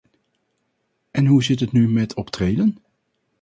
[1.11, 2.77] En hoe zit het nu met optreden?